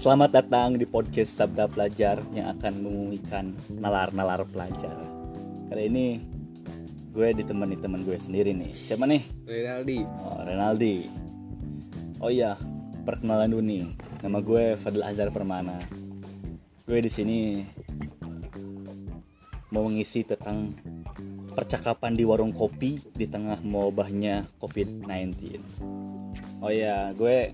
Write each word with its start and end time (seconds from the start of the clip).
Selamat 0.00 0.32
datang 0.32 0.80
di 0.80 0.88
podcast 0.88 1.28
Sabda 1.36 1.68
Pelajar 1.68 2.24
yang 2.32 2.48
akan 2.56 2.72
mengumumkan 2.80 3.52
nalar-nalar 3.68 4.48
pelajar. 4.48 4.96
Kali 5.68 5.92
ini 5.92 6.24
gue 7.12 7.28
ditemani 7.36 7.76
teman 7.76 8.08
gue 8.08 8.16
sendiri 8.16 8.56
nih. 8.56 8.72
Siapa 8.72 9.04
nih? 9.04 9.20
Renaldi. 9.44 10.00
Oh, 10.24 10.40
Renaldi. 10.40 11.04
Oh 12.16 12.32
iya, 12.32 12.56
perkenalan 13.04 13.52
dulu 13.52 13.60
nih. 13.60 13.92
Nama 14.24 14.40
gue 14.40 14.64
Fadil 14.80 15.04
Azhar 15.04 15.28
Permana. 15.28 15.84
Gue 16.88 17.04
di 17.04 17.12
sini 17.12 17.60
mau 19.68 19.84
mengisi 19.84 20.24
tentang 20.24 20.80
percakapan 21.52 22.16
di 22.16 22.24
warung 22.24 22.56
kopi 22.56 23.04
di 23.12 23.28
tengah 23.28 23.60
mewabahnya 23.60 24.48
COVID-19. 24.64 25.60
Oh 26.64 26.72
iya, 26.72 27.12
gue 27.12 27.52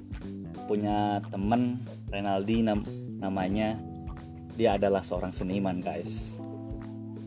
punya 0.71 1.19
temen 1.27 1.83
Renaldi 2.17 2.65
nam 2.65 2.81
namanya 3.21 3.77
dia 4.57 4.81
adalah 4.81 5.05
seorang 5.05 5.37
seniman 5.37 5.85
guys. 5.85 6.41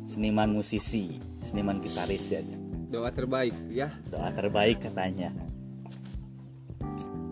Seniman 0.10 0.50
musisi 0.50 1.22
seniman 1.46 1.78
gitaris 1.78 2.34
ya. 2.34 2.42
Doa 2.90 3.14
terbaik 3.14 3.54
ya. 3.70 3.94
doa 4.10 4.34
terbaik 4.34 4.82
katanya. 4.82 5.30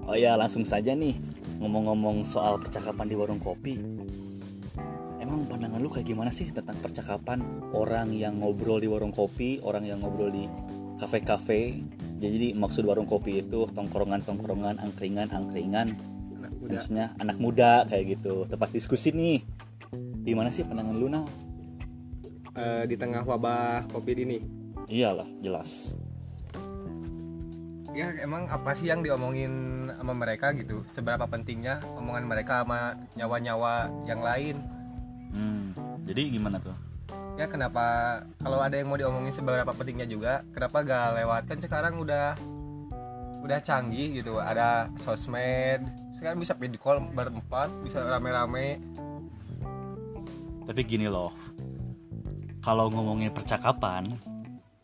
Oh 0.05 0.13
ya 0.13 0.37
langsung 0.37 0.69
saja 0.69 0.93
nih 0.93 1.17
ngomong-ngomong 1.57 2.29
soal 2.29 2.61
percakapan 2.61 3.09
di 3.09 3.17
warung 3.17 3.41
kopi. 3.41 3.81
Emang 5.17 5.49
pandangan 5.49 5.81
lu 5.81 5.89
kayak 5.89 6.13
gimana 6.13 6.29
sih 6.29 6.53
tentang 6.53 6.77
percakapan 6.77 7.41
orang 7.73 8.13
yang 8.13 8.37
ngobrol 8.37 8.77
di 8.77 8.85
warung 8.85 9.09
kopi 9.09 9.65
orang 9.65 9.81
yang 9.81 10.05
ngobrol 10.05 10.29
di 10.29 10.45
kafe-kafe? 11.01 11.81
Jadi 12.21 12.53
maksud 12.53 12.85
warung 12.85 13.09
kopi 13.09 13.41
itu 13.41 13.65
tongkrongan-tongkrongan 13.73 14.77
angkringan-angkringan 14.77 16.16
Anak 16.47 16.55
muda. 16.63 16.71
maksudnya 16.79 17.05
anak 17.19 17.37
muda 17.43 17.71
kayak 17.91 18.03
gitu 18.17 18.47
tempat 18.47 18.69
diskusi 18.71 19.11
nih 19.11 19.43
gimana 20.23 20.47
sih 20.51 20.63
pandangan 20.63 20.95
lu 20.95 21.07
Nal? 21.11 21.27
Eh, 22.57 22.83
di 22.89 22.95
tengah 22.97 23.21
wabah 23.21 23.85
Covid 23.91 24.17
ini. 24.23 24.39
iyalah 24.87 25.27
jelas 25.43 25.91
Ya 27.97 28.13
emang 28.21 28.45
apa 28.45 28.77
sih 28.77 28.87
yang 28.87 29.01
diomongin 29.01 29.89
sama 29.89 30.13
mereka 30.13 30.53
gitu? 30.53 30.85
Seberapa 30.85 31.25
pentingnya 31.25 31.81
omongan 31.97 32.29
mereka 32.29 32.61
sama 32.61 32.93
nyawa-nyawa 33.17 33.89
yang 34.05 34.21
lain? 34.21 34.55
hmm, 35.33 35.65
jadi 36.07 36.21
gimana 36.39 36.61
tuh 36.61 36.77
Ya 37.37 37.45
kenapa 37.45 38.21
kalau 38.41 38.57
ada 38.57 38.73
yang 38.73 38.89
mau 38.89 38.97
diomongin 38.97 39.29
seberapa 39.29 39.69
pentingnya 39.69 40.09
juga, 40.09 40.41
kenapa 40.57 40.81
gak 40.81 41.21
lewat? 41.21 41.41
Kan 41.45 41.61
sekarang 41.61 42.01
udah 42.01 42.33
udah 43.47 43.63
canggih 43.63 44.19
gitu. 44.19 44.43
Ada 44.43 44.91
sosmed. 44.99 45.87
Sekarang 46.11 46.43
bisa 46.43 46.51
video 46.59 46.75
call 46.75 46.99
berempat, 47.15 47.71
bisa 47.79 48.03
rame-rame. 48.03 48.83
Tapi 50.67 50.81
gini 50.83 51.07
loh, 51.07 51.31
kalau 52.59 52.91
ngomongin 52.91 53.31
percakapan, 53.31 54.03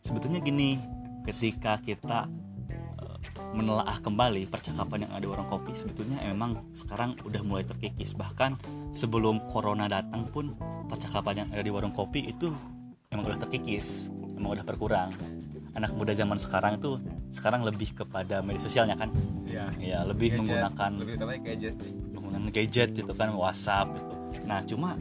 sebetulnya 0.00 0.40
gini, 0.40 0.80
ketika 1.28 1.76
kita 1.76 2.24
eh, 2.72 3.16
menelaah 3.52 4.00
kembali 4.00 4.48
percakapan 4.48 5.04
yang 5.04 5.12
ada 5.12 5.26
warung 5.28 5.50
kopi, 5.52 5.76
sebetulnya 5.76 6.24
memang 6.24 6.72
sekarang 6.72 7.20
udah 7.20 7.44
mulai 7.44 7.68
terkikis. 7.68 8.16
Bahkan 8.16 8.56
sebelum 8.96 9.44
corona 9.52 9.92
datang 9.92 10.24
pun 10.32 10.56
percakapan 10.88 11.44
yang 11.44 11.48
ada 11.52 11.60
di 11.60 11.68
warung 11.68 11.92
kopi 11.92 12.32
itu 12.32 12.48
emang 13.12 13.28
udah 13.28 13.44
terkikis, 13.44 14.08
emang 14.40 14.56
udah 14.56 14.64
berkurang. 14.64 15.12
Anak 15.74 15.90
muda 15.92 16.14
zaman 16.14 16.38
sekarang 16.38 16.78
tuh 16.78 17.02
sekarang 17.34 17.66
lebih 17.66 17.92
kepada 17.92 18.38
media 18.40 18.62
sosialnya 18.62 18.94
kan, 18.94 19.10
Ya. 19.44 19.66
ya 19.78 19.98
lebih 20.06 20.30
Gadget. 20.30 20.38
menggunakan 20.38 20.90
lebih 21.02 21.16
gadget 21.42 21.74
menggunakan 22.14 22.50
gadget 22.50 22.88
gitu 22.94 23.12
kan 23.12 23.34
WhatsApp 23.34 23.90
gitu. 23.90 24.14
Nah 24.46 24.62
cuma 24.62 24.94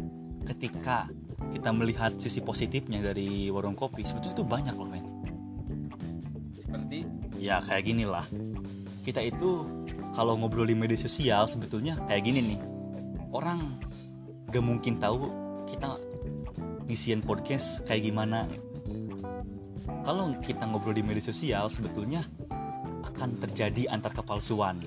ketika 0.43 1.05
kita 1.53 1.69
melihat 1.69 2.17
sisi 2.17 2.41
positifnya 2.41 3.05
dari 3.05 3.53
warung 3.53 3.77
kopi 3.77 4.01
sebetulnya 4.01 4.33
itu 4.33 4.45
banyak 4.45 4.75
loh 4.75 4.89
men. 4.89 5.05
Seperti 6.57 6.99
Ya 7.37 7.59
kayak 7.59 7.83
gini 7.83 8.07
lah. 8.07 8.23
Kita 9.03 9.19
itu 9.19 9.67
kalau 10.15 10.39
ngobrol 10.39 10.63
di 10.63 10.73
media 10.73 10.95
sosial 10.95 11.43
sebetulnya 11.45 11.99
kayak 12.07 12.23
gini 12.23 12.39
nih. 12.55 12.59
Orang 13.35 13.77
gak 14.47 14.63
mungkin 14.63 14.95
tahu 14.95 15.27
kita 15.67 15.97
ngisiin 16.87 17.19
podcast 17.19 17.83
kayak 17.83 18.07
gimana. 18.07 18.47
Kalau 20.03 20.31
kita 20.39 20.67
ngobrol 20.67 20.95
di 20.95 21.03
media 21.03 21.23
sosial 21.23 21.67
sebetulnya 21.67 22.23
akan 23.03 23.39
terjadi 23.43 23.91
antar 23.91 24.15
kepalsuan. 24.15 24.83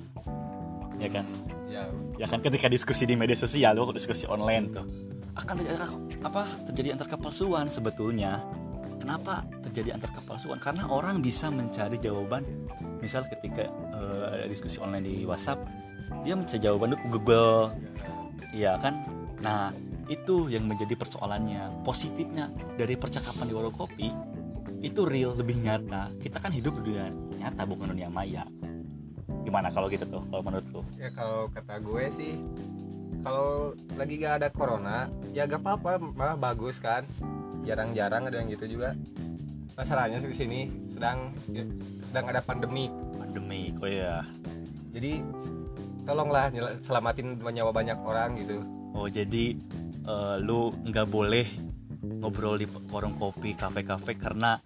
Ya 0.96 1.08
kan? 1.12 1.26
ya. 1.68 1.84
Ya 2.16 2.26
kan 2.26 2.40
ketika 2.40 2.72
diskusi 2.72 3.04
di 3.04 3.14
media 3.14 3.36
sosial 3.36 3.76
lo 3.76 3.92
diskusi 3.92 4.24
online 4.24 4.64
tuh 4.72 4.86
akan 5.36 5.54
terjadi 5.60 5.76
apa 6.24 6.42
terjadi 6.64 6.88
antar 6.96 7.08
kepalsuan 7.12 7.68
sebetulnya. 7.68 8.40
Kenapa 8.96 9.44
terjadi 9.60 9.94
antar 9.94 10.10
kepalsuan 10.16 10.58
karena 10.58 10.88
orang 10.88 11.20
bisa 11.20 11.52
mencari 11.52 12.00
jawaban. 12.00 12.42
Misal 13.04 13.28
ketika 13.28 13.68
eh, 13.68 14.24
ada 14.32 14.44
diskusi 14.48 14.80
online 14.80 15.04
di 15.04 15.16
WhatsApp 15.28 15.60
dia 16.24 16.32
mencari 16.32 16.58
jawaban 16.58 16.96
ke 16.96 17.06
Google. 17.12 17.76
Iya 18.56 18.80
kan? 18.80 19.04
Nah 19.44 19.70
itu 20.08 20.48
yang 20.48 20.64
menjadi 20.64 20.96
persoalannya. 20.96 21.84
Positifnya 21.84 22.48
dari 22.80 22.96
percakapan 22.96 23.44
di 23.44 23.54
warung 23.54 23.76
kopi 23.76 24.08
itu 24.80 25.04
real 25.08 25.36
lebih 25.36 25.60
nyata. 25.60 26.12
Kita 26.20 26.40
kan 26.40 26.52
hidup 26.52 26.78
dunia 26.80 27.08
nyata 27.38 27.62
bukan 27.64 27.92
dunia 27.92 28.08
maya. 28.08 28.44
Gimana 29.46 29.70
kalau 29.70 29.86
gitu 29.86 30.04
tuh 30.08 30.22
kalau 30.28 30.42
menurut 30.42 30.66
lu? 30.72 30.82
Ya 30.98 31.08
kalau 31.14 31.48
kata 31.52 31.80
gue 31.80 32.04
sih 32.12 32.34
kalau 33.22 33.74
lagi 33.98 34.22
gak 34.22 34.44
ada 34.44 34.48
corona 34.54 35.10
ya 35.34 35.46
gak 35.46 35.62
apa-apa 35.62 36.02
malah 36.14 36.36
bagus 36.38 36.82
kan. 36.82 37.06
Jarang-jarang 37.66 38.30
ada 38.30 38.42
yang 38.42 38.50
gitu 38.50 38.78
juga. 38.78 38.94
Masalahnya 39.76 40.22
sih 40.22 40.30
di 40.32 40.38
sini 40.38 40.60
sedang 40.88 41.34
ya, 41.50 41.64
sedang 42.10 42.24
ada 42.30 42.40
pandemi. 42.40 42.88
Pandemi 43.18 43.74
kok 43.74 43.90
ya 43.90 44.24
jadi 44.96 45.20
tolonglah 46.08 46.48
selamatin 46.80 47.36
nyawa 47.36 47.68
banyak 47.68 48.00
orang 48.00 48.40
gitu. 48.40 48.64
Oh 48.96 49.04
jadi 49.12 49.52
eh, 50.08 50.36
lu 50.40 50.72
nggak 50.72 51.06
boleh 51.12 51.44
ngobrol 52.20 52.56
di 52.56 52.66
warung 52.88 53.14
kopi 53.14 53.52
kafe-kafe 53.52 54.14
karena 54.14 54.58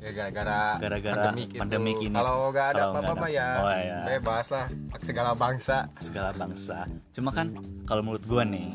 ya 0.00 0.10
gara-gara 0.10 0.80
Gara-gara 0.80 1.28
gitu. 1.36 1.60
pandemik 1.60 2.00
ini. 2.00 2.16
kalau 2.16 2.48
gak 2.48 2.72
ada 2.72 2.88
nggak 2.88 3.02
apa-apa 3.04 3.26
ya 3.28 3.48
Oh, 3.60 3.68
iya. 3.70 3.98
bebas 4.06 4.46
lah 4.48 4.66
segala 5.00 5.30
bangsa. 5.34 5.92
Segala 6.00 6.32
bangsa. 6.32 6.88
Cuma 7.12 7.28
kan 7.30 7.52
kalau 7.84 8.00
menurut 8.00 8.24
gua 8.24 8.42
nih 8.42 8.72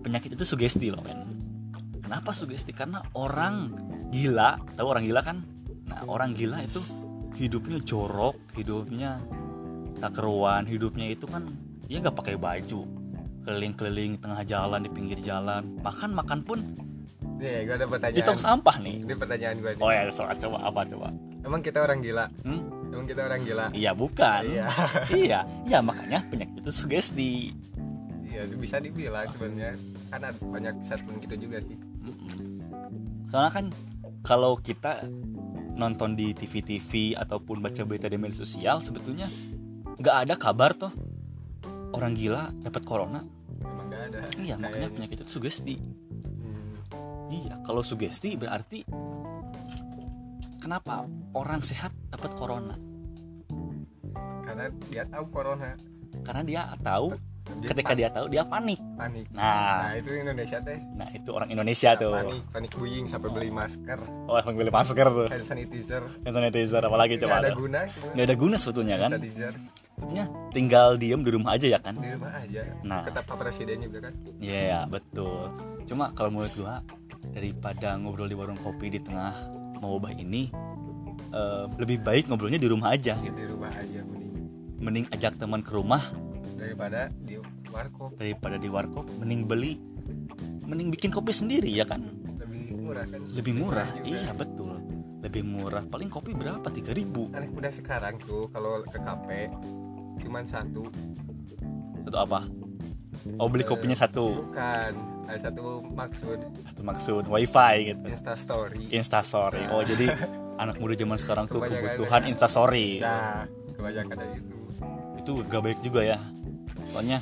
penyakit 0.00 0.36
itu 0.36 0.44
sugesti 0.44 0.92
loh 0.92 1.00
men. 1.00 1.24
Kenapa 2.04 2.36
sugesti? 2.36 2.76
Karena 2.76 3.00
orang 3.16 3.72
gila. 4.12 4.60
Tahu 4.76 4.84
orang 4.84 5.04
gila 5.04 5.24
kan? 5.24 5.40
Nah 5.88 6.04
orang 6.04 6.36
gila 6.36 6.60
itu 6.60 6.84
hidupnya 7.34 7.80
jorok 7.80 8.36
hidupnya 8.54 9.18
tak 9.98 10.20
keruan 10.20 10.68
hidupnya 10.68 11.08
itu 11.08 11.24
kan 11.24 11.48
dia 11.88 12.04
nggak 12.04 12.12
pakai 12.14 12.36
baju. 12.36 12.84
Keliling-keliling 13.44 14.20
tengah 14.20 14.44
jalan 14.44 14.84
di 14.84 14.90
pinggir 14.92 15.16
jalan. 15.20 15.80
Makan 15.80 16.12
makan 16.12 16.40
pun 16.44 16.58
nih 17.38 17.66
gue 17.66 17.74
ada 17.74 17.86
di 17.86 17.92
pertanyaan 17.92 18.26
tong 18.26 18.40
sampah 18.40 18.76
nih. 18.80 18.96
Ini 19.04 19.14
pertanyaan 19.18 19.56
gue 19.58 19.72
nih. 19.76 19.82
Oh 19.82 19.90
ya 19.90 20.02
soal 20.14 20.34
coba 20.38 20.58
apa 20.64 20.80
coba? 20.86 21.08
Emang 21.44 21.60
kita 21.60 21.78
orang 21.82 21.98
gila? 22.00 22.26
Hmm? 22.46 22.62
emang 22.94 23.06
kita 23.10 23.26
orang 23.26 23.40
gila? 23.42 23.66
Iya 23.74 23.90
bukan. 23.92 24.42
Iya. 24.46 24.66
iya. 25.26 25.40
Iya 25.66 25.78
makanya 25.82 26.22
penyakit 26.30 26.62
itu 26.62 26.70
sugesti. 26.70 27.50
Iya, 28.22 28.50
itu 28.50 28.56
bisa 28.58 28.78
dibilang 28.78 29.26
sebenarnya. 29.34 29.74
Karena 30.10 30.28
banyak 30.38 30.74
statement 30.86 31.18
gitu 31.22 31.34
juga 31.36 31.58
sih. 31.62 31.76
soalnya 33.24 33.50
kan 33.50 33.66
kalau 34.22 34.54
kita 34.60 35.08
nonton 35.74 36.14
di 36.14 36.36
TV-TV 36.36 37.18
ataupun 37.18 37.58
baca 37.58 37.82
berita 37.82 38.06
di 38.06 38.14
media 38.14 38.38
sosial 38.38 38.78
sebetulnya 38.78 39.26
nggak 39.98 40.16
ada 40.28 40.34
kabar 40.38 40.76
tuh 40.76 40.92
orang 41.90 42.14
gila 42.14 42.54
dapat 42.62 42.82
corona. 42.86 43.26
Emang 43.64 43.88
gak 43.90 44.02
ada. 44.12 44.18
iya 44.38 44.54
makanya 44.60 44.92
penyakit 44.92 45.24
itu 45.24 45.30
sugesti 45.40 45.74
iya 47.34 47.58
kalau 47.66 47.82
sugesti 47.82 48.38
berarti 48.38 48.86
kenapa 50.62 51.04
orang 51.34 51.60
sehat 51.60 51.90
dapat 52.14 52.30
corona 52.38 52.76
karena 54.46 54.70
dia 54.86 55.02
tahu 55.10 55.24
corona, 55.34 55.70
karena 56.22 56.42
dia 56.46 56.62
tahu 56.78 57.18
Dia 57.60 57.76
ketika 57.76 57.92
dia 57.92 58.08
tahu 58.08 58.26
dia 58.32 58.40
panik 58.46 58.80
panik. 58.96 59.28
nah 59.34 59.92
Nah, 59.92 60.00
itu 60.00 60.16
Indonesia 60.16 60.58
teh. 60.64 60.78
nah 60.96 61.08
itu 61.12 61.28
orang 61.28 61.52
Indonesia 61.52 61.90
tuh 61.92 62.16
Panik, 62.16 62.42
panik 62.54 62.72
buying 62.78 63.04
sampai 63.04 63.28
beli 63.34 63.50
masker, 63.52 64.00
oh 64.00 64.32
langsung 64.32 64.56
beli 64.56 64.72
masker 64.72 65.06
tuh 65.12 65.28
hand 65.28 65.44
sanitizer. 65.44 66.02
hand 66.24 66.34
sanitizer 66.38 66.80
apalagi 66.80 67.20
coba 67.20 67.44
ada 67.44 67.52
tuh. 67.52 67.68
guna, 67.68 67.80
nggak 68.16 68.26
ada 68.30 68.36
guna 68.38 68.56
sebetulnya 68.56 68.96
kan 68.96 69.10
sanitizer 69.12 69.52
sebetulnya 69.94 70.24
tinggal 70.56 70.88
diem 70.96 71.20
di 71.20 71.30
rumah 71.36 71.50
aja 71.58 71.66
ya 71.68 71.78
kan 71.82 71.94
di 71.98 72.10
rumah 72.16 72.32
aja. 72.32 72.62
Nah. 72.82 73.02
Kata 73.06 73.20
Pak 73.22 73.36
Presiden 73.38 73.78
juga 73.84 74.10
kan. 74.10 74.12
Iya 74.42 74.86
betul. 74.90 75.54
Cuma 75.86 76.10
kalau 76.16 76.30
menurut 76.34 76.50
gua 76.58 76.82
daripada 77.34 77.98
ngobrol 77.98 78.30
di 78.30 78.38
warung 78.38 78.56
kopi 78.56 78.94
di 78.94 79.02
tengah 79.02 79.34
mewabah 79.82 80.14
ini 80.14 80.48
eh, 81.34 81.64
lebih 81.76 82.00
baik 82.00 82.30
ngobrolnya 82.30 82.62
di 82.62 82.70
rumah 82.70 82.94
aja. 82.94 83.18
Gitu. 83.18 83.34
Di 83.34 83.46
rumah 83.50 83.74
aja 83.74 84.00
mending. 84.06 84.32
Mending 84.78 85.06
ajak 85.10 85.34
teman 85.36 85.60
ke 85.60 85.74
rumah. 85.74 86.00
Daripada 86.54 87.10
di 87.10 87.36
warkop. 87.68 88.14
Daripada 88.16 88.56
di 88.56 88.68
warkop 88.70 89.10
mending 89.18 89.50
beli 89.50 89.74
mending 90.64 90.88
bikin 90.94 91.10
kopi 91.10 91.34
sendiri 91.34 91.68
ya 91.68 91.84
kan? 91.84 92.06
Lebih 92.38 92.62
murah 92.78 93.04
kan? 93.10 93.20
Lebih 93.34 93.52
murah 93.58 93.88
juga. 93.98 94.06
iya 94.06 94.30
betul. 94.32 94.78
Lebih 95.20 95.42
murah 95.42 95.82
paling 95.88 96.08
kopi 96.08 96.32
berapa? 96.32 96.64
3000 96.64 97.34
anak 97.34 97.50
muda 97.50 97.70
sekarang 97.74 98.14
tuh 98.22 98.46
kalau 98.54 98.86
ke 98.86 98.98
kafe 99.02 99.50
cuman 100.22 100.46
satu. 100.46 100.88
Itu 102.06 102.16
apa? 102.16 102.46
Oh 103.40 103.48
beli 103.50 103.64
kopinya 103.66 103.96
satu. 103.96 104.48
Bukan 104.48 105.13
ada 105.24 105.38
satu 105.50 105.80
maksud. 105.82 106.38
Satu 106.70 106.82
maksud 106.84 107.24
wifi 107.28 107.74
gitu. 107.92 108.04
Instastory. 108.06 108.82
Instastory. 108.92 109.62
Oh 109.72 109.82
jadi 109.82 110.12
anak 110.62 110.76
muda 110.78 110.94
zaman 110.94 111.18
sekarang 111.18 111.46
tuh 111.48 111.64
kebutuhan 111.64 112.22
ya. 112.24 112.28
instastory. 112.30 113.00
Nah 113.00 113.48
kebanyakan 113.74 114.14
dari 114.16 114.34
itu. 114.38 114.56
Itu 115.24 115.32
gak 115.48 115.62
baik 115.64 115.80
juga 115.80 116.00
ya. 116.04 116.18
Soalnya 116.88 117.18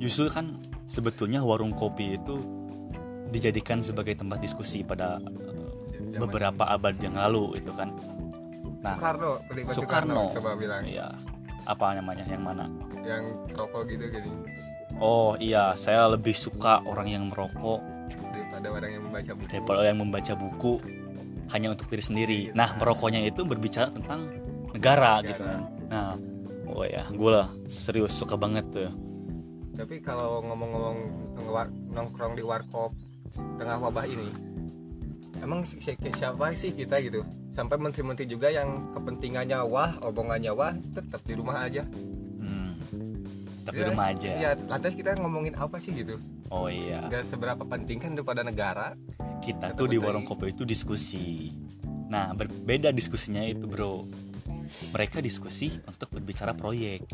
justru 0.00 0.26
kan 0.32 0.56
sebetulnya 0.88 1.44
warung 1.44 1.76
kopi 1.76 2.16
itu 2.16 2.40
dijadikan 3.28 3.84
sebagai 3.84 4.16
tempat 4.16 4.40
diskusi 4.40 4.80
pada 4.80 5.20
eh, 5.20 5.28
Zaman 6.00 6.16
beberapa 6.24 6.64
abad 6.64 6.96
yang 6.98 7.14
lalu 7.20 7.60
itu 7.60 7.70
kan. 7.76 7.92
Nah 8.80 8.96
Soekarno 8.96 9.32
penikmat 9.46 9.74
Soekarno 9.76 10.22
coba 10.32 10.50
bilang. 10.56 10.82
Iya. 10.82 11.12
Apa 11.68 12.00
namanya 12.00 12.24
yang 12.24 12.40
mana? 12.40 12.64
Yang 13.04 13.24
rokok 13.52 13.84
gitu 13.92 14.08
gini 14.08 14.32
oh 14.98 15.34
iya 15.38 15.74
saya 15.74 16.06
lebih 16.10 16.34
suka 16.34 16.82
orang 16.86 17.08
yang 17.10 17.24
merokok 17.30 17.80
daripada 18.34 18.66
orang 18.74 18.90
yang 18.90 19.02
membaca 19.06 19.32
buku. 19.34 19.48
daripada 19.50 19.80
yang 19.86 19.98
membaca 20.02 20.32
buku 20.34 20.74
hanya 21.48 21.72
untuk 21.72 21.88
diri 21.88 22.04
sendiri. 22.04 22.40
Nah 22.52 22.76
merokoknya 22.76 23.24
itu 23.24 23.40
berbicara 23.46 23.88
tentang 23.88 24.28
negara, 24.76 25.24
gitu 25.24 25.40
kan. 25.40 25.60
Nah 25.88 26.12
oh 26.68 26.84
ya 26.84 27.08
gue 27.08 27.30
lah 27.32 27.48
serius 27.70 28.12
suka 28.12 28.36
banget 28.36 28.68
tuh. 28.68 28.92
Tapi 29.78 30.02
kalau 30.02 30.42
ngomong-ngomong 30.44 30.98
nongkrong 31.94 32.34
di 32.36 32.44
warkop 32.44 32.92
tengah 33.56 33.78
wabah 33.78 34.04
ini 34.10 34.28
emang 35.38 35.62
si- 35.62 35.78
si- 35.78 35.94
siapa 35.94 36.50
sih 36.52 36.74
kita 36.74 36.98
gitu? 36.98 37.22
Sampai 37.54 37.78
menteri-menteri 37.78 38.26
juga 38.26 38.50
yang 38.50 38.90
kepentingannya 38.90 39.58
wah 39.66 39.94
omongannya 40.02 40.50
wah 40.50 40.74
tetap 40.74 41.22
di 41.22 41.34
rumah 41.38 41.62
aja. 41.62 41.86
Tapi 43.68 43.84
Ya, 43.84 43.86
rumah 43.92 44.06
aja. 44.08 44.30
Ya 44.32 44.50
lantas 44.56 44.96
kita 44.96 45.12
ngomongin 45.20 45.52
apa 45.60 45.76
sih 45.76 45.92
gitu? 45.92 46.16
Oh 46.48 46.72
iya. 46.72 47.04
Nggak 47.04 47.28
seberapa 47.28 47.60
penting 47.68 48.00
kan 48.00 48.16
daripada 48.16 48.40
negara? 48.40 48.96
Kita 49.44 49.76
tuh 49.76 49.84
di 49.84 50.00
warung 50.00 50.24
kopi 50.24 50.56
itu 50.56 50.64
diskusi. 50.64 51.52
Nah 52.08 52.32
berbeda 52.32 52.88
diskusinya 52.96 53.44
itu 53.44 53.68
bro. 53.68 54.08
Mereka 54.96 55.20
diskusi 55.20 55.76
untuk 55.84 56.08
berbicara 56.16 56.56
proyek. 56.56 57.04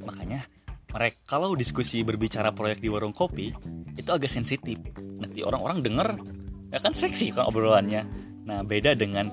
Makanya 0.00 0.40
mereka 0.90 1.20
kalau 1.28 1.52
diskusi 1.52 2.00
berbicara 2.00 2.56
proyek 2.56 2.80
di 2.80 2.88
warung 2.88 3.12
kopi 3.12 3.52
itu 3.92 4.10
agak 4.10 4.32
sensitif. 4.32 4.80
Nanti 4.96 5.44
orang-orang 5.44 5.84
denger 5.84 6.08
ya 6.72 6.78
kan 6.80 6.96
seksi 6.96 7.36
kan 7.36 7.52
obrolannya. 7.52 8.08
Nah 8.48 8.64
beda 8.64 8.96
dengan 8.96 9.28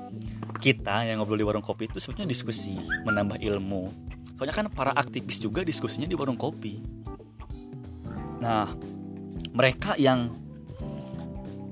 kita 0.60 1.08
yang 1.08 1.24
ngobrol 1.24 1.40
di 1.40 1.48
warung 1.48 1.64
kopi 1.64 1.88
itu 1.88 2.04
sebetulnya 2.04 2.36
diskusi 2.36 2.76
menambah 3.08 3.40
ilmu 3.40 3.84
soalnya 4.38 4.56
kan 4.56 4.70
para 4.70 4.94
aktivis 4.94 5.42
juga 5.42 5.66
diskusinya 5.66 6.06
di 6.06 6.14
warung 6.14 6.38
kopi. 6.38 6.78
Nah 8.38 8.70
mereka 9.58 9.98
yang 9.98 10.30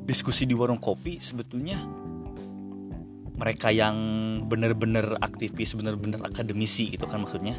diskusi 0.10 0.50
di 0.50 0.58
warung 0.58 0.82
kopi 0.82 1.22
sebetulnya 1.22 1.78
mereka 3.38 3.70
yang 3.70 3.96
bener-bener 4.50 5.22
aktivis 5.22 5.78
bener-bener 5.78 6.18
akademisi 6.26 6.90
itu 6.90 7.06
kan 7.06 7.22
maksudnya 7.22 7.56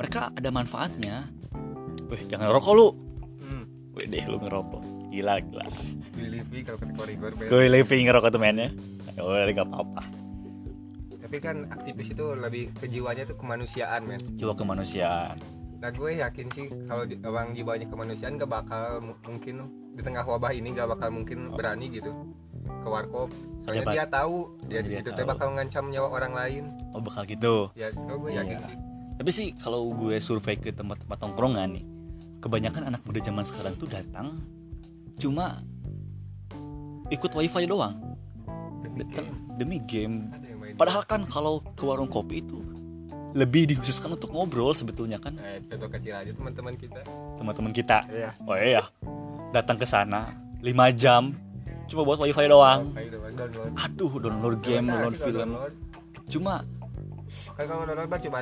mereka 0.00 0.32
ada 0.32 0.48
manfaatnya. 0.48 1.28
Wih 2.08 2.22
jangan 2.32 2.48
rokok 2.48 2.72
lu. 2.72 2.88
Hmm. 3.44 3.64
Wih 3.92 4.06
deh 4.08 4.24
lu 4.24 4.40
ngerokok. 4.40 5.12
Gila 5.12 5.34
gila. 5.44 5.66
Di 6.16 6.24
Livi 6.32 6.64
kalau 6.64 6.80
Ben. 6.80 7.48
Gue 7.48 7.68
living 7.68 8.08
ngerokok 8.08 8.30
tuh 8.32 8.40
mainnya 8.40 8.72
Oh 9.16 9.32
gak 9.32 9.64
apa-apa 9.64 10.25
tapi 11.26 11.36
kan 11.38 11.66
aktivis 11.68 12.08
itu 12.08 12.26
lebih 12.32 12.70
kejiwaannya 12.76 13.24
tuh 13.26 13.36
kemanusiaan 13.36 14.00
men 14.02 14.22
Jiwa 14.32 14.54
kemanusiaan 14.54 15.36
Nah 15.76 15.92
gue 15.92 16.10
yakin 16.16 16.46
sih 16.48 16.66
kalau 16.86 17.04
emang 17.04 17.52
jiwanya 17.52 17.84
kemanusiaan 17.84 18.38
gak 18.38 18.48
bakal 18.48 18.96
mu- 18.98 19.20
mungkin 19.22 19.54
di 19.92 20.00
tengah 20.00 20.24
wabah 20.24 20.48
ini 20.50 20.72
gak 20.72 20.88
bakal 20.88 21.12
mungkin 21.12 21.52
berani 21.52 21.92
gitu 21.92 22.16
ke 22.64 22.88
warkop. 22.88 23.28
Soalnya 23.60 23.82
Ada 23.82 23.86
bat- 23.86 23.94
dia 23.94 24.04
tahu 24.08 24.36
dia, 24.64 24.80
Dia 24.80 24.98
itu 24.98 25.10
tahu. 25.12 25.28
bakal 25.28 25.46
mengancam 25.52 25.84
nyawa 25.86 26.08
orang 26.10 26.32
lain. 26.32 26.64
Oh 26.90 26.98
bakal 26.98 27.22
gitu 27.24 27.68
Ya 27.74 27.92
gue 27.92 28.30
yakin 28.32 28.56
Iya. 28.56 28.64
sih. 28.64 28.76
Tapi 29.16 29.30
sih 29.30 29.48
kalau 29.54 29.84
gue 29.92 30.16
survei 30.18 30.56
ke 30.56 30.72
tempat-tempat 30.72 31.16
tongkrongan 31.18 31.68
nih 31.70 31.84
Kebanyakan 32.38 32.82
anak 32.86 33.00
muda 33.02 33.20
zaman 33.20 33.42
sekarang 33.42 33.74
tuh 33.74 33.84
datang 33.86 34.40
Cuma 35.14 35.60
Ikut 37.06 37.30
wifi 37.32 37.64
doang 37.64 38.00
Demi 38.80 38.96
Datang 39.02 39.26
game. 39.28 39.54
demi 39.56 39.76
game. 39.84 40.16
Padahal 40.76 41.02
kan 41.08 41.24
kalau 41.24 41.64
ke 41.74 41.82
warung 41.82 42.06
kopi 42.06 42.44
itu 42.44 42.60
Lebih 43.32 43.72
dikhususkan 43.72 44.12
untuk 44.12 44.32
ngobrol 44.32 44.72
sebetulnya 44.72 45.16
kan 45.16 45.36
Eh, 45.40 45.60
contoh 45.66 45.88
kecil 45.88 46.14
aja 46.16 46.30
teman-teman 46.32 46.76
kita. 46.76 47.00
Teman-teman 47.40 47.72
kita 47.72 48.04
Iya. 48.08 48.30
Oh 48.44 48.56
iya 48.56 48.84
Datang 49.50 49.80
ke 49.80 49.88
sana 49.88 50.36
5 50.60 50.70
jam 50.92 51.32
Cuma 51.86 52.04
buat 52.04 52.20
wifi 52.20 52.44
doang 52.44 52.92
Kayak 52.92 53.16
doang 53.16 53.34
download. 53.34 53.70
Aduh 53.80 54.12
download 54.18 54.56
game, 54.60 54.84
download 54.84 55.14
kalau 55.14 55.24
film 55.26 55.48
download? 55.48 55.74
Cuma 56.28 56.54
Kan 57.56 57.64
kalau 57.66 57.82
download 57.84 58.08
mah 58.08 58.20
cuma 58.22 58.40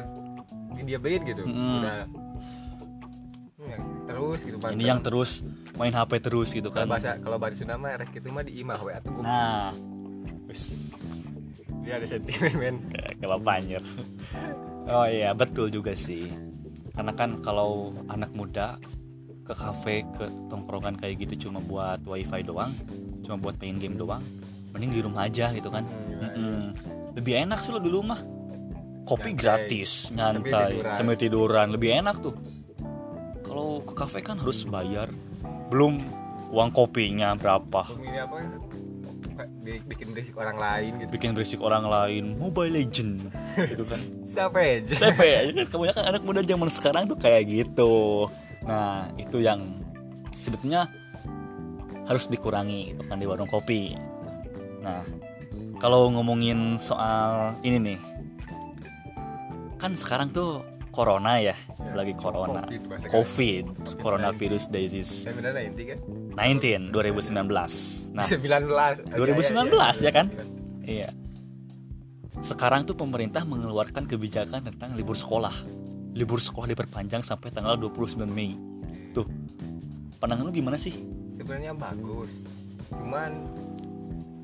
dia 0.84 0.98
beat 0.98 1.22
gitu. 1.25 1.46
Mm. 1.46 1.81
Udah. 1.81 2.04
Ya, 3.64 3.78
terus 4.04 4.44
gitu 4.44 4.56
ini 4.76 4.84
yang 4.84 5.00
terus 5.00 5.40
main 5.81 5.88
HP 5.88 6.20
terus 6.20 6.52
gitu 6.52 6.69
kalau 6.69 6.84
kan 6.84 7.00
bahasa 7.00 7.16
kalau 7.16 7.40
bahasa 7.40 7.64
Sunda 7.64 7.81
mah 7.81 7.96
rek 7.96 8.12
itu 8.12 8.28
mah 8.28 8.44
di 8.44 8.60
imah 8.60 8.76
we 8.84 8.92
atuh 8.92 9.25
Nah 9.25 9.72
Wis 10.44 10.92
dia 11.84 12.00
ada 12.00 12.06
sentimen 12.08 12.52
men. 12.56 12.76
Gak 12.90 13.28
apa-apa 13.28 13.50
anjir. 13.60 13.82
Oh 14.88 15.06
iya 15.08 15.36
betul 15.36 15.69
juga 15.69 15.92
sih. 15.92 16.32
Karena 16.96 17.12
kan 17.12 17.38
kalau 17.44 17.92
anak 18.08 18.32
muda 18.32 18.81
ke 19.44 19.52
kafe 19.52 20.08
ke 20.08 20.25
tongkrongan 20.48 20.96
kayak 20.96 21.20
gitu 21.28 21.48
cuma 21.48 21.60
buat 21.60 22.00
wifi 22.08 22.40
doang 22.40 22.72
cuma 23.20 23.36
buat 23.36 23.60
main 23.60 23.76
game 23.76 23.92
doang 23.92 24.25
mending 24.72 24.92
di 24.96 25.00
rumah 25.04 25.28
aja 25.28 25.52
gitu 25.52 25.69
kan. 25.69 25.84
Hmm, 25.84 26.20
Mm-mm. 26.25 26.60
lebih 27.14 27.46
enak 27.46 27.60
sih 27.60 27.70
lo 27.70 27.78
di 27.78 27.92
rumah. 27.92 28.19
Kopi 29.04 29.36
gratis 29.36 30.08
nyantai. 30.16 30.81
sambil 30.96 31.14
tiduran 31.14 31.76
lebih 31.76 32.00
enak 32.00 32.24
tuh. 32.24 32.34
Kalau 33.44 33.84
ke 33.84 33.93
kafe 33.93 34.24
kan 34.24 34.41
harus 34.41 34.64
bayar. 34.64 35.12
Belum 35.69 36.03
uang 36.50 36.70
kopinya 36.72 37.36
berapa. 37.36 37.84
Apa 37.84 38.83
bikin 39.65 40.13
berisik 40.13 40.37
orang 40.37 40.56
lain 40.61 40.91
gitu. 41.01 41.11
Bikin 41.11 41.31
berisik 41.33 41.61
orang 41.65 41.85
lain. 41.89 42.37
Mobile 42.37 42.73
legend. 42.77 43.33
Gitu 43.56 43.85
kan. 43.89 44.01
Siapa 44.29 44.59
aja 44.85 44.93
siapa 44.93 45.23
ya? 45.25 45.49
Kan 45.56 45.67
kebanyakan 45.69 46.05
anak 46.05 46.23
muda 46.23 46.41
zaman 46.44 46.69
sekarang 46.69 47.05
tuh 47.09 47.17
kayak 47.17 47.49
gitu. 47.49 48.29
Nah 48.69 49.09
itu 49.17 49.41
yang 49.41 49.73
sebetulnya 50.37 50.89
harus 52.05 52.29
dikurangi 52.29 52.93
itu 52.93 53.03
kan 53.09 53.17
di 53.17 53.25
warung 53.25 53.49
kopi. 53.49 53.97
Nah 54.85 55.01
kalau 55.81 56.13
ngomongin 56.13 56.77
soal 56.77 57.56
ini 57.65 57.79
nih. 57.81 57.99
Kan 59.81 59.97
sekarang 59.97 60.33
tuh 60.33 60.65
corona 60.93 61.41
ya. 61.41 61.56
Lagi 61.97 62.13
corona. 62.13 62.69
Covid 62.69 63.09
covid. 63.09 63.65
Coronavirus 64.01 64.69
disease. 64.69 65.29
Saya 65.29 65.37
benar 65.37 65.56
nanti 65.56 65.85
kan 65.89 65.99
19 66.36 66.91
2019 66.91 68.14
nah 68.14 68.26
19 68.26 69.14
2019 69.14 70.06
ya 70.06 70.12
kan? 70.12 70.26
Iya. 70.84 71.10
Sekarang 72.44 72.84
tuh 72.84 72.98
pemerintah 72.98 73.46
mengeluarkan 73.48 74.05
kebijakan 74.05 74.69
tentang 74.69 74.93
libur 74.98 75.17
sekolah. 75.17 75.55
Libur 76.12 76.38
sekolah 76.38 76.69
diperpanjang 76.69 77.24
sampai 77.24 77.48
tanggal 77.48 77.81
29 77.81 78.29
Mei. 78.29 78.53
Tuh. 79.17 79.24
Pandangan 80.20 80.44
lu 80.44 80.53
gimana 80.53 80.76
sih? 80.76 80.93
sebenarnya 81.44 81.72
bagus 81.74 82.31
cuman 82.88 83.31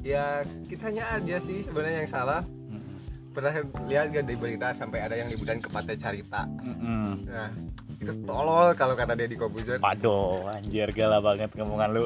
ya 0.03 0.43
kitanya 0.67 1.17
aja 1.17 1.37
sih 1.39 1.63
sebenarnya 1.63 2.05
yang 2.05 2.11
salah 2.11 2.43
pernah 3.31 3.55
lihat 3.87 4.11
gak 4.11 4.27
di 4.27 4.35
berita 4.35 4.75
sampai 4.75 5.07
ada 5.07 5.15
yang 5.15 5.31
liburan 5.31 5.63
ke 5.63 5.71
pantai 5.71 5.95
Carita 5.95 6.51
Mm-mm. 6.61 7.25
nah 7.31 7.51
itu 8.01 8.13
tolol 8.25 8.73
kalau 8.73 8.97
kata 8.97 9.13
dia 9.13 9.29
di 9.29 9.37
Kobuzer 9.37 9.77
Pado, 9.77 10.49
anjir 10.49 10.89
gala 10.91 11.21
banget 11.21 11.53
ngomongan 11.53 11.89
lu. 11.93 12.05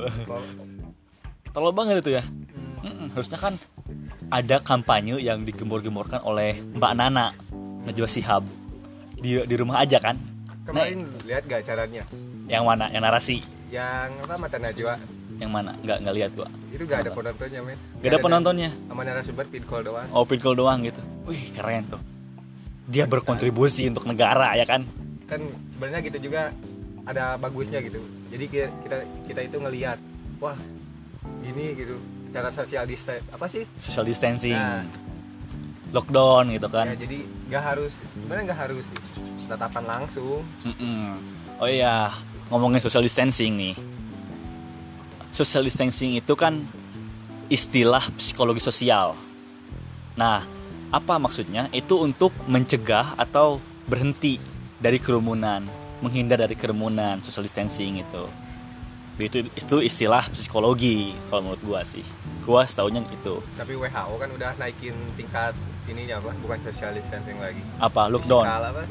Tolol 1.51 1.71
banget 1.71 2.03
itu 2.03 2.19
ya. 2.19 2.23
Mm-mm. 2.83 3.15
Harusnya 3.15 3.39
kan 3.39 3.55
ada 4.29 4.59
kampanye 4.59 5.17
yang 5.19 5.47
digembor-gemborkan 5.47 6.21
oleh 6.21 6.59
Mbak 6.75 6.93
Nana 6.95 7.31
Najwa 7.87 8.05
Shihab 8.05 8.43
di 9.15 9.39
di 9.41 9.55
rumah 9.55 9.81
aja 9.81 9.97
kan? 9.99 10.19
kemarin 10.65 11.05
lihat 11.29 11.45
gak 11.45 11.61
caranya 11.63 12.09
Yang 12.49 12.65
mana? 12.65 12.89
Yang 12.89 13.03
narasi? 13.05 13.37
yang 13.69 14.09
apa 14.21 14.35
mata 14.35 14.57
Najwa 14.57 14.97
Yang 15.37 15.51
mana? 15.53 15.73
Nggak 15.79 15.97
nggak 16.01 16.15
lihat 16.17 16.31
gua. 16.33 16.49
itu 16.73 16.83
gak 16.85 17.05
ada 17.05 17.11
penontonnya 17.13 17.61
men 17.61 17.77
Gak 18.01 18.09
ada 18.09 18.19
penontonnya. 18.19 18.71
sama 18.89 19.03
narasumber 19.05 19.47
pin 19.47 19.63
call 19.63 19.85
doang 19.85 20.09
Oh 20.11 20.25
pin 20.25 20.41
call 20.41 20.57
doang 20.57 20.81
gitu. 20.83 21.01
Wih 21.25 21.53
keren 21.53 21.85
tuh. 21.87 22.01
Dia 22.85 23.05
berkontribusi 23.05 23.85
untuk 23.87 24.05
negara 24.05 24.57
ya 24.57 24.65
kan. 24.65 24.85
Kan 25.25 25.41
sebenarnya 25.73 26.01
gitu 26.05 26.19
juga 26.31 26.53
ada 27.05 27.37
bagusnya 27.37 27.81
gitu. 27.85 28.01
Jadi 28.33 28.45
kita 28.49 28.69
kita, 29.29 29.41
itu 29.45 29.57
ngelihat 29.61 29.99
wah 30.41 30.57
gini 31.45 31.77
gitu 31.77 31.97
cara 32.33 32.49
sosial 32.51 32.85
distance 32.89 33.25
apa 33.33 33.47
sih? 33.49 33.65
Social 33.81 34.05
distancing. 34.09 34.57
Nah. 34.57 34.85
lockdown 35.95 36.51
gitu 36.51 36.67
kan. 36.67 36.91
Ya 36.91 36.99
jadi 36.99 37.23
nggak 37.47 37.63
harus 37.63 37.95
sebenarnya 37.95 38.43
nggak 38.51 38.61
harus 38.67 38.83
sih. 38.83 39.01
Tatapan 39.47 39.85
langsung. 39.87 40.43
Mm-mm. 40.67 41.15
oh 41.63 41.71
iya 41.71 42.11
ngomongin 42.51 42.83
social 42.83 43.07
distancing 43.07 43.55
nih. 43.55 43.75
Social 45.31 45.63
distancing 45.63 46.19
itu 46.19 46.35
kan 46.35 46.67
istilah 47.47 48.03
psikologi 48.19 48.59
sosial. 48.59 49.15
Nah 50.19 50.43
apa 50.91 51.15
maksudnya? 51.23 51.71
Itu 51.71 52.03
untuk 52.03 52.35
mencegah 52.51 53.15
atau 53.15 53.63
berhenti 53.87 54.43
dari 54.85 55.01
kerumunan 55.01 55.65
menghindar 55.99 56.37
dari 56.37 56.53
kerumunan 56.53 57.17
social 57.25 57.41
distancing 57.41 58.05
itu. 58.05 58.25
Itu 59.17 59.47
itu 59.47 59.77
istilah 59.81 60.29
psikologi 60.29 61.17
kalau 61.31 61.49
menurut 61.49 61.63
gua 61.65 61.81
sih. 61.81 62.05
Gua 62.45 62.69
setahunya 62.69 63.01
itu. 63.09 63.41
Tapi 63.57 63.73
WHO 63.73 64.15
kan 64.21 64.29
udah 64.29 64.53
naikin 64.61 64.93
tingkat 65.17 65.57
ininya 65.89 66.21
apa 66.21 66.37
bukan 66.37 66.59
social 66.61 66.93
distancing 66.93 67.41
lagi. 67.41 67.63
Apa? 67.81 68.13
Lockdown? 68.13 68.45
Physical 68.45 68.63
apa? 68.67 68.83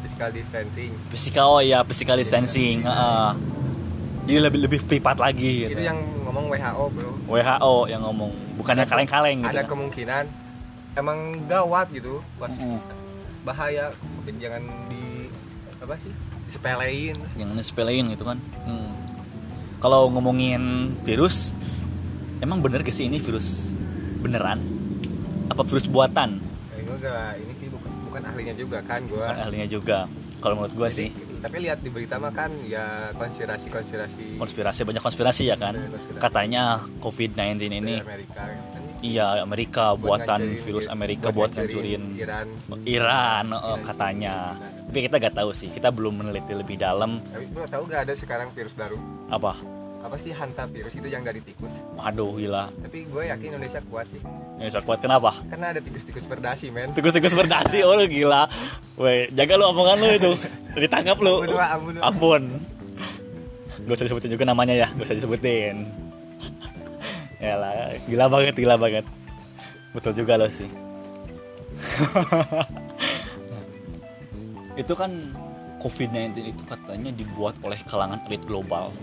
Physical 0.00 0.30
distancing. 0.32 0.90
Physical 1.10 1.46
oh 1.50 1.62
ya 1.62 1.78
physical 1.84 2.16
distancing 2.16 2.76
heeh. 2.82 3.30
jadi 4.22 4.38
lebih 4.40 4.60
lebih 4.62 4.80
privat 4.86 5.18
lagi 5.18 5.66
gitu. 5.66 5.74
itu 5.74 5.82
yang 5.82 5.98
ngomong 6.24 6.46
WHO 6.48 6.84
bro. 6.88 7.10
WHO 7.28 7.74
yang 7.90 8.00
ngomong. 8.00 8.32
Bukannya 8.56 8.86
kaleng-kaleng 8.86 9.42
gitu 9.42 9.50
ada 9.50 9.62
kan. 9.66 9.68
kemungkinan 9.68 10.24
emang 10.94 11.18
gawat 11.44 11.90
gitu. 11.90 12.22
Pas 12.38 12.54
Mm. 12.54 12.78
bahaya. 13.42 13.90
Mungkin 14.16 14.34
jangan 14.38 14.62
di 14.86 15.21
apa 15.82 15.94
sih? 15.98 16.12
Disepelein. 16.46 17.16
Jangan 17.34 17.54
disepelein 17.58 18.04
gitu 18.14 18.24
kan. 18.24 18.38
Hmm. 18.66 18.94
kalau 19.82 20.06
ngomongin 20.14 20.94
virus 21.02 21.58
emang 22.38 22.62
bener 22.62 22.86
gak 22.86 22.94
sih 22.94 23.10
ini 23.10 23.18
virus 23.18 23.74
beneran? 24.22 24.62
Apa 25.50 25.66
virus 25.66 25.90
buatan? 25.90 26.38
Ya, 26.70 26.80
gue 26.86 26.96
gak 27.02 27.30
ini 27.42 27.52
sih 27.58 27.66
bukan, 27.66 27.90
bukan 28.06 28.22
ahlinya 28.30 28.54
juga 28.54 28.78
kan 28.86 29.02
gue 29.10 29.18
bukan 29.18 29.38
ahlinya 29.42 29.66
juga 29.66 30.06
kalau 30.42 30.58
menurut 30.58 30.74
gua 30.74 30.90
sih. 30.90 31.14
Tapi 31.38 31.56
lihat 31.62 31.78
di 31.86 31.90
berita 31.94 32.18
mah 32.18 32.34
kan 32.34 32.50
ya 32.66 33.14
konspirasi 33.14 33.70
konspirasi. 33.70 34.24
Konspirasi 34.42 34.80
banyak 34.82 35.02
konspirasi 35.02 35.42
ya 35.54 35.56
kan? 35.56 35.78
Katanya 36.18 36.82
COVID-19 36.98 37.70
ini 37.70 38.02
Amerika 38.02 38.42
kan? 38.42 38.82
Iya 39.02 39.42
Amerika 39.42 39.84
Buat 39.94 40.26
buatan 40.26 40.40
virus 40.62 40.86
Amerika 40.90 41.30
buat 41.30 41.54
ngancurin 41.54 42.18
Iran. 42.18 42.46
Iran 42.86 43.46
oh, 43.54 43.78
katanya 43.82 44.58
tapi 44.92 45.08
kita 45.08 45.16
gak 45.16 45.40
tahu 45.40 45.56
sih 45.56 45.72
kita 45.72 45.88
belum 45.88 46.20
meneliti 46.20 46.52
lebih 46.52 46.76
dalam. 46.76 47.16
Tapi 47.32 47.48
bro 47.48 47.64
tahu 47.64 47.88
gak 47.88 48.04
ada 48.04 48.12
sekarang 48.12 48.52
virus 48.52 48.76
baru? 48.76 49.00
Apa? 49.32 49.56
Apa 50.04 50.20
sih 50.20 50.36
hanta 50.36 50.68
virus 50.68 50.92
itu 50.92 51.08
yang 51.08 51.24
dari 51.24 51.40
tikus 51.40 51.80
aduh 51.96 52.36
gila. 52.36 52.68
Tapi 52.68 53.08
gue 53.08 53.22
yakin 53.32 53.56
Indonesia 53.56 53.80
kuat 53.88 54.12
sih. 54.12 54.20
Indonesia 54.60 54.84
kuat 54.84 55.00
kenapa? 55.00 55.32
Karena 55.48 55.72
ada 55.72 55.80
tikus-tikus 55.80 56.28
berdasi 56.28 56.68
men. 56.68 56.92
Tikus-tikus 56.92 57.32
berdasi 57.32 57.80
oh 57.80 57.96
lu 57.96 58.04
gila. 58.04 58.44
Weh, 59.00 59.32
jaga 59.32 59.56
lu 59.56 59.64
omongan 59.72 59.96
lu 59.96 60.08
itu. 60.12 60.32
Ditangkap 60.84 61.16
lu. 61.24 61.40
Ampun, 61.40 61.56
ampun, 61.56 61.94
ampun. 62.04 62.42
Gak 63.88 63.96
usah 63.96 64.04
disebutin 64.12 64.36
juga 64.36 64.44
namanya 64.44 64.76
ya 64.76 64.92
gak 64.92 65.08
usah 65.08 65.16
disebutin. 65.16 65.88
Ya 67.40 67.56
lah 67.56 67.96
gila 68.04 68.28
banget 68.28 68.60
gila 68.60 68.76
banget. 68.76 69.08
Betul 69.96 70.12
juga 70.12 70.36
lo 70.36 70.52
sih 70.52 70.68
itu 74.78 74.92
kan 74.96 75.12
COVID-19 75.82 76.54
itu 76.54 76.62
katanya 76.64 77.10
dibuat 77.10 77.58
oleh 77.66 77.76
kalangan 77.84 78.22
elit 78.30 78.42
global 78.46 78.94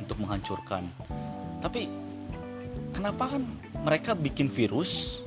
untuk 0.00 0.16
menghancurkan. 0.18 0.88
Tapi 1.60 1.86
kenapa 2.96 3.36
kan 3.36 3.42
mereka 3.84 4.16
bikin 4.16 4.48
virus? 4.48 5.20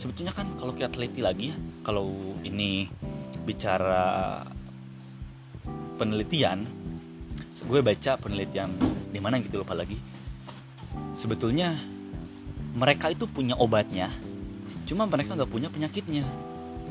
Sebetulnya 0.00 0.34
kan 0.34 0.48
kalau 0.58 0.72
kita 0.74 0.88
teliti 0.90 1.22
lagi 1.22 1.52
ya 1.52 1.56
kalau 1.86 2.10
ini 2.42 2.90
bicara 3.44 4.40
penelitian 6.00 6.64
gue 7.62 7.78
baca 7.78 8.18
penelitian 8.18 8.74
di 9.14 9.22
mana 9.22 9.38
gitu 9.38 9.62
lupa 9.62 9.78
lagi. 9.78 9.94
Sebetulnya 11.14 11.76
mereka 12.72 13.12
itu 13.12 13.28
punya 13.28 13.54
obatnya 13.60 14.08
cuma 14.88 15.06
mereka 15.06 15.38
nggak 15.38 15.52
punya 15.52 15.68
penyakitnya 15.70 16.26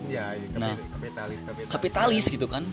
ya, 0.09 0.33
ya 0.33 0.47
Nah. 0.57 0.75
kapitalis 0.77 1.39
kapitalis. 1.45 1.69
kapitalis 1.69 2.25
gitu 2.31 2.47
kan. 2.47 2.63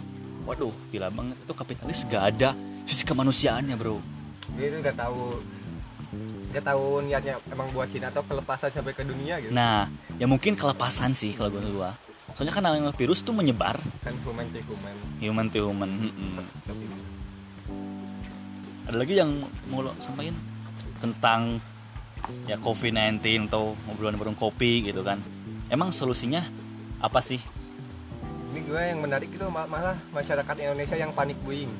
Waduh 0.48 0.72
gila 0.88 1.12
banget. 1.12 1.36
Itu 1.44 1.52
kapitalis 1.52 1.98
gak 2.08 2.24
ada 2.36 2.56
sisi 2.88 3.04
kemanusiaannya 3.04 3.76
bro. 3.76 4.00
Dia 4.56 4.66
itu 4.72 4.78
gak 4.80 4.96
tahu 4.96 5.42
gak 6.56 6.64
tahu 6.64 7.04
niatnya 7.04 7.36
emang 7.52 7.68
buat 7.76 7.92
Cina 7.92 8.08
atau 8.08 8.24
kelepasan 8.24 8.72
sampai 8.72 8.96
ke 8.96 9.04
dunia 9.04 9.36
gitu. 9.44 9.52
Nah 9.52 9.90
ya 10.16 10.24
mungkin 10.24 10.56
kelepasan 10.56 11.12
sih 11.12 11.36
kalau 11.36 11.52
gue 11.52 11.60
gua. 11.68 11.92
Soalnya 12.36 12.54
kan 12.54 12.62
namanya 12.64 12.94
virus 12.96 13.20
tuh 13.20 13.34
menyebar. 13.36 13.76
Kan 14.00 14.14
human 14.24 14.46
to 14.54 14.60
human. 14.64 14.94
Human 15.20 15.46
to 15.52 15.58
human 15.60 15.90
ada 18.88 19.04
lagi 19.04 19.20
yang 19.20 19.44
mau 19.68 19.84
lo 19.84 19.92
sampaikan? 20.00 20.32
Tentang 20.96 21.60
ya 22.48 22.56
COVID-19 22.56 23.52
atau 23.52 23.76
ngobrolan 23.84 24.16
bareng 24.16 24.32
kopi 24.36 24.80
gitu 24.88 25.04
kan. 25.04 25.20
Emang 25.68 25.92
solusinya 25.92 26.40
apa 26.98 27.20
sih? 27.20 27.38
Ini 28.48 28.60
gue 28.60 28.80
yang 28.80 28.98
menarik 28.98 29.28
itu 29.28 29.44
ma- 29.46 29.66
malah 29.66 29.96
masyarakat 30.10 30.54
Indonesia 30.58 30.94
yang 30.94 31.12
panik 31.12 31.38
buying. 31.40 31.70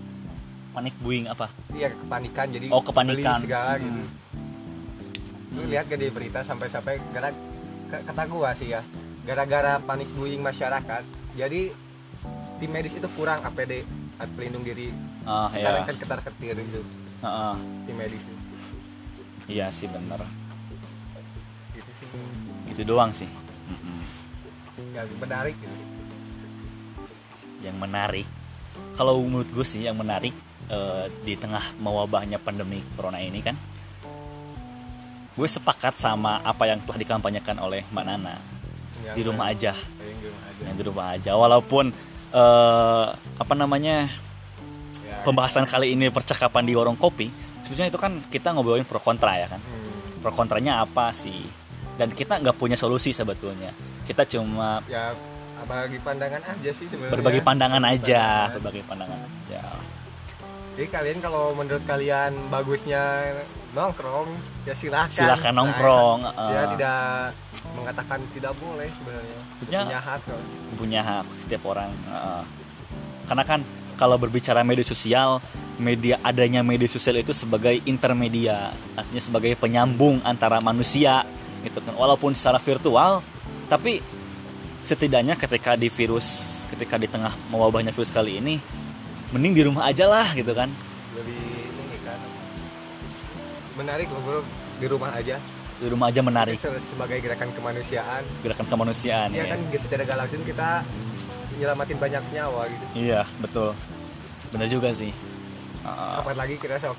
Panik 0.70 0.94
buying 0.98 1.26
apa? 1.26 1.50
Iya 1.70 1.90
kepanikan 1.92 2.46
jadi 2.48 2.66
Oh, 2.68 2.78
kepanikan. 2.80 3.36
beli 3.36 3.44
segala 3.44 3.74
Hmm. 3.74 3.84
gitu 3.84 4.02
lu 5.48 5.66
lihat 5.66 5.88
gak 5.88 5.98
di 5.98 6.06
berita 6.06 6.38
sampai-sampai 6.40 7.02
gara 7.10 7.34
kata 7.90 8.22
gua 8.28 8.54
sih 8.54 8.70
ya 8.70 8.84
gara-gara 9.24 9.80
panik 9.80 10.06
buying 10.12 10.38
masyarakat 10.38 11.02
jadi 11.34 11.74
tim 12.56 12.70
medis 12.70 12.94
itu 12.94 13.08
kurang 13.10 13.42
APD 13.42 13.82
alat 14.14 14.30
pelindung 14.34 14.62
diri. 14.62 14.94
Ah 15.24 15.48
sekarang 15.48 15.82
ya 15.82 15.88
kan 15.88 15.96
ketar 15.96 16.20
ketir 16.22 16.54
gitu. 16.54 16.82
Heeh. 17.18 17.54
tim 17.86 17.96
medis. 17.96 18.22
Iya 19.46 19.66
sih 19.68 19.88
bener. 19.88 20.20
Gitu 21.72 21.90
sih. 21.96 22.08
Itu 22.68 22.82
doang 22.84 23.10
sih. 23.10 23.26
Mm-mm. 23.66 23.98
Ya 24.92 25.02
menarik 25.20 25.56
gitu. 25.58 25.76
Yang 27.64 27.76
menarik 27.76 28.26
kalau 28.94 29.18
menurut 29.22 29.48
gue 29.50 29.66
sih 29.66 29.82
yang 29.86 29.98
menarik 29.98 30.34
eh, 30.70 31.06
di 31.22 31.34
tengah 31.34 31.62
mewabahnya 31.82 32.38
pandemi 32.38 32.82
corona 32.94 33.18
ini 33.18 33.40
kan 33.42 33.56
gue 35.38 35.48
sepakat 35.48 35.94
sama 35.94 36.42
apa 36.42 36.66
yang 36.66 36.82
telah 36.82 36.98
dikampanyekan 36.98 37.62
oleh 37.62 37.86
Mbak 37.94 38.04
Nana. 38.04 38.34
Yang 39.06 39.14
di 39.14 39.22
rumah 39.22 39.46
aja. 39.54 39.72
Yang 40.02 40.18
di 40.18 40.26
rumah 40.26 40.42
aja. 40.42 40.62
Yang 40.66 40.74
di 40.74 40.82
rumah 40.82 41.06
aja. 41.14 41.32
Walaupun 41.38 41.84
eh, 42.34 43.06
apa 43.14 43.54
namanya 43.54 44.10
ya, 44.98 45.16
pembahasan 45.22 45.66
kali 45.70 45.94
ini 45.94 46.10
percakapan 46.10 46.66
di 46.66 46.74
warung 46.74 46.98
kopi 46.98 47.30
sebetulnya 47.62 47.90
itu 47.92 48.00
kan 48.00 48.12
kita 48.32 48.50
ngobrolin 48.50 48.86
pro 48.86 48.98
kontra 48.98 49.38
ya 49.38 49.46
kan. 49.46 49.62
Hmm, 49.62 50.22
pro 50.22 50.34
kontranya 50.34 50.82
apa 50.82 51.14
sih? 51.14 51.46
Dan 51.98 52.14
kita 52.14 52.38
nggak 52.38 52.54
punya 52.58 52.78
solusi 52.78 53.10
sebetulnya 53.10 53.74
kita 54.08 54.24
cuma 54.26 54.80
ya 54.86 55.12
bagi 55.62 56.00
pandangan 56.00 56.40
aja 56.40 56.70
sih 56.72 56.86
sebenarnya 56.86 57.12
berbagi 57.12 57.40
pandangan 57.40 57.82
aja 57.84 58.22
Pandangan. 58.24 58.54
berbagi 58.56 58.82
pandangan 58.82 59.18
aja 59.20 59.62
Jadi 60.72 60.88
kalian 60.88 61.18
kalau 61.18 61.50
menurut 61.52 61.82
kalian 61.82 62.32
bagusnya 62.48 63.34
nongkrong 63.68 64.30
ya 64.62 64.72
silahkan. 64.72 65.10
Silahkan 65.12 65.50
nongkrong, 65.50 66.22
Nah, 66.22 66.38
uh. 66.38 66.50
ya 66.50 66.62
tidak 66.70 67.00
mengatakan 67.74 68.18
tidak 68.30 68.54
boleh 68.56 68.86
sebenarnya. 68.88 69.38
Punya- 69.58 69.82
Punya 69.84 69.98
hak 69.98 70.20
kok. 70.22 70.40
punya 70.78 71.00
hak 71.02 71.26
setiap 71.36 71.62
orang 71.66 71.90
Heeh. 72.06 72.42
karena 73.26 73.42
kan 73.44 73.60
kalau 73.94 74.14
berbicara 74.16 74.62
media 74.62 74.86
sosial 74.86 75.42
media 75.76 76.14
adanya 76.22 76.62
media 76.62 76.86
sosial 76.86 77.18
itu 77.18 77.34
sebagai 77.34 77.82
intermedia 77.82 78.70
artinya 78.94 79.18
sebagai 79.18 79.52
penyambung 79.54 80.22
antara 80.22 80.58
manusia 80.60 81.26
gitu 81.60 81.82
kan 81.82 81.92
walaupun 81.92 82.30
secara 82.30 82.56
virtual 82.56 83.18
tapi 83.68 84.00
setidaknya 84.80 85.34
ketika 85.34 85.72
di 85.74 85.88
virus 85.88 86.26
ketika 86.68 86.96
di 86.96 87.04
tengah 87.04 87.32
mewabahnya 87.48 87.90
virus 87.90 88.08
kali 88.08 88.36
ini 88.36 88.56
mending 89.30 89.52
di 89.52 89.62
rumah 89.62 89.84
aja 89.84 90.04
lah 90.04 90.24
gitu 90.32 90.50
kan 90.50 90.72
Lebih 91.14 91.36
ini 91.68 91.98
kan. 92.00 92.18
Menarik 93.76 94.08
loh 94.08 94.20
bro 94.22 94.40
di 94.78 94.86
rumah 94.86 95.12
aja. 95.12 95.36
di 95.78 95.86
rumah 95.86 96.08
aja 96.08 96.20
menarik 96.20 96.56
Se- 96.56 96.74
Sebagai 96.82 97.20
gerakan 97.20 97.52
kemanusiaan. 97.52 98.22
gerakan 98.40 98.66
kemanusiaan 98.66 99.28
Ya 99.30 99.44
ya 99.44 99.54
kan 99.54 99.60
secara 99.70 100.02
gak 100.02 100.18
langsung 100.18 100.42
kita 100.42 100.82
nyelamatin 101.54 101.98
banyak 101.98 102.22
nyawa 102.32 102.62
gitu. 102.66 102.84
iya 102.96 103.22
betul 103.38 103.74
benar 104.48 104.66
juga 104.66 104.90
sih 104.90 105.12
Heeh. 105.78 106.12
Kapan 106.16 106.36
lagi 106.36 106.54
kita 106.56 106.76
sok 106.78 106.96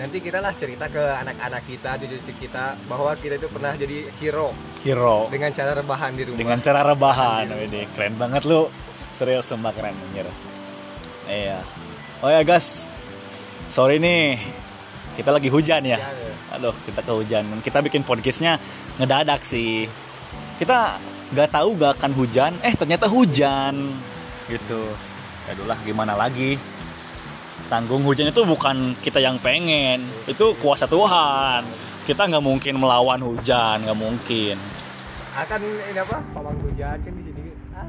nanti 0.00 0.18
kita 0.24 0.40
lah 0.40 0.52
cerita 0.56 0.88
ke 0.88 1.00
anak-anak 1.00 1.62
kita, 1.68 2.00
cucu-cucu 2.00 2.48
kita 2.48 2.76
bahwa 2.88 3.12
kita 3.16 3.36
itu 3.36 3.48
pernah 3.52 3.76
jadi 3.76 4.08
hero 4.20 4.56
hero 4.82 5.28
dengan 5.28 5.52
cara 5.52 5.76
rebahan 5.76 6.10
di 6.16 6.22
rumah. 6.26 6.38
dengan 6.40 6.58
cara 6.64 6.80
rebahan 6.82 7.44
ini 7.68 7.86
keren 7.92 8.14
banget 8.16 8.42
lu 8.48 8.66
serius 9.20 9.46
sumpah 9.46 9.70
keren 9.76 9.92
anjir 9.92 10.26
iya 11.28 11.60
Oh 12.22 12.30
ya 12.30 12.46
guys, 12.46 12.86
sorry 13.66 13.98
nih, 13.98 14.38
kita 15.18 15.34
lagi 15.34 15.50
hujan 15.50 15.82
ya. 15.82 15.98
Ya, 15.98 16.06
ya. 16.06 16.34
Aduh, 16.54 16.70
kita 16.86 17.02
kehujanan. 17.02 17.58
Kita 17.58 17.82
bikin 17.82 18.06
podcastnya 18.06 18.62
ngedadak 19.02 19.42
sih. 19.42 19.90
Kita 20.54 21.02
nggak 21.34 21.50
tahu 21.50 21.74
gak 21.82 21.98
akan 21.98 22.14
hujan, 22.14 22.54
eh 22.62 22.78
ternyata 22.78 23.10
hujan, 23.10 23.74
gitu. 24.46 24.82
Ya 25.50 25.58
lah, 25.66 25.74
gimana 25.82 26.14
lagi? 26.14 26.54
Tanggung 27.72 28.04
hujan 28.04 28.28
itu 28.28 28.44
bukan 28.44 28.92
kita 29.00 29.16
yang 29.16 29.40
pengen, 29.40 30.04
itu 30.28 30.52
kuasa 30.60 30.84
Tuhan. 30.84 31.64
Kita 32.04 32.28
nggak 32.28 32.44
mungkin 32.44 32.76
melawan 32.76 33.24
hujan, 33.24 33.80
nggak 33.88 33.96
mungkin. 33.96 34.60
akan 35.32 35.60
ini 35.64 35.96
apa 35.96 36.20
pawang 36.36 36.60
hujan 36.60 37.00
kan 37.00 37.12
di 37.16 37.22
sini 37.24 37.56
ah 37.72 37.88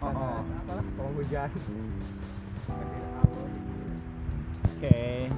Oh, 0.00 0.08
oh. 0.08 0.40
apa 0.40 0.80
pawang 0.96 1.12
hujan 1.20 1.44
Oke. 4.64 5.28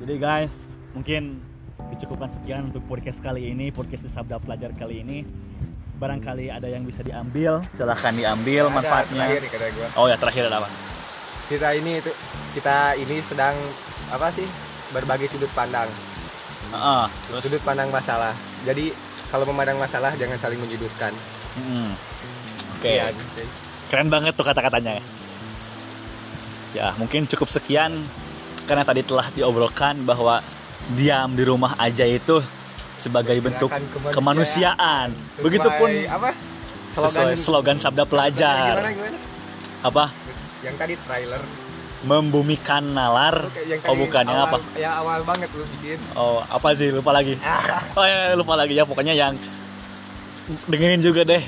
Jadi 0.00 0.14
guys, 0.16 0.52
mungkin 0.96 1.44
dicukupkan 1.92 2.32
sekian 2.40 2.72
untuk 2.72 2.80
podcast 2.88 3.20
kali 3.20 3.52
ini, 3.52 3.68
podcast 3.68 4.08
di 4.08 4.10
Sabda 4.16 4.40
Pelajar 4.40 4.72
kali 4.72 5.04
ini. 5.04 5.28
Barangkali 6.00 6.48
ada 6.48 6.64
yang 6.64 6.88
bisa 6.88 7.04
diambil, 7.04 7.60
silahkan 7.76 8.16
diambil 8.16 8.72
manfaatnya. 8.72 9.36
terakhir 9.36 9.92
Oh 10.00 10.08
ya 10.08 10.16
terakhir 10.16 10.48
ada 10.48 10.64
apa? 10.64 10.89
Kita 11.50 11.74
ini 11.74 11.98
itu 11.98 12.12
kita 12.54 12.94
ini 12.96 13.18
sedang 13.20 13.52
apa 14.08 14.30
sih 14.30 14.46
berbagi 14.90 15.26
sudut 15.26 15.50
pandang 15.50 15.90
Heeh, 16.70 17.04
terus 17.26 17.42
sudut 17.42 17.62
pandang 17.62 17.90
masalah 17.90 18.30
jadi 18.62 18.94
kalau 19.28 19.42
memandang 19.44 19.76
masalah 19.76 20.14
jangan 20.14 20.38
saling 20.38 20.58
menyudutkan 20.58 21.10
Mm. 21.50 21.90
Oke, 22.78 22.94
Iya, 22.94 23.10
gitu. 23.10 23.42
keren 23.90 24.06
banget 24.06 24.32
tuh 24.32 24.46
kata-katanya. 24.46 25.02
Ya, 26.70 26.94
mungkin 26.94 27.26
cukup 27.26 27.50
sekian 27.50 27.98
karena 28.64 28.86
tadi 28.86 29.02
telah 29.02 29.26
diobrolkan 29.34 29.98
bahwa 30.06 30.38
diam 30.94 31.34
di 31.34 31.42
rumah 31.42 31.74
aja 31.74 32.06
itu 32.06 32.38
sebagai 32.94 33.34
bentuk 33.42 33.66
kemanusiaan. 34.14 35.10
Sesuai 35.10 35.42
Begitupun 35.42 35.88
apa 36.06 36.30
sesuai 36.94 37.34
slogan 37.34 37.76
Sabda 37.76 38.06
Pelajar. 38.06 38.78
gimana, 38.78 38.94
gimana? 38.94 39.18
Apa? 39.82 40.04
Yang 40.60 40.76
tadi 40.76 40.94
trailer 41.04 41.42
Membumikan 42.00 42.96
nalar. 42.96 43.44
Yang 43.68 43.84
Oh, 43.84 43.92
bukannya 43.92 44.32
awal, 44.32 44.56
apa? 44.56 44.58
ya 44.72 45.04
awal 45.04 45.20
banget 45.20 45.52
lu 45.52 45.68
bikin 45.68 46.00
Oh, 46.16 46.40
apa 46.40 46.72
sih? 46.72 46.88
Lupa 46.88 47.12
lagi. 47.12 47.36
Oh 47.98 48.04
ya, 48.08 48.32
lupa 48.32 48.56
lagi 48.56 48.72
ya. 48.72 48.88
Pokoknya 48.88 49.12
yang 49.12 49.36
dengerin 50.66 51.04
juga 51.04 51.22
deh 51.22 51.44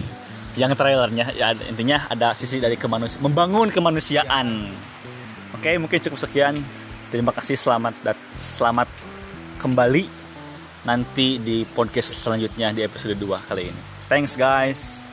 yang 0.52 0.76
trailernya 0.76 1.32
ya 1.32 1.56
intinya 1.66 2.04
ada 2.12 2.36
sisi 2.36 2.60
dari 2.60 2.76
kemanusiaan 2.76 3.24
membangun 3.24 3.72
kemanusiaan 3.72 4.68
oke 5.56 5.70
mungkin 5.80 5.98
cukup 6.04 6.18
sekian 6.20 6.60
terima 7.08 7.32
kasih 7.32 7.56
selamat 7.56 7.94
dat 8.04 8.18
selamat 8.36 8.88
kembali 9.58 10.04
nanti 10.84 11.40
di 11.40 11.64
podcast 11.64 12.12
selanjutnya 12.14 12.74
di 12.76 12.84
episode 12.84 13.16
2 13.16 13.48
kali 13.48 13.72
ini 13.72 13.82
thanks 14.12 14.36
guys 14.36 15.11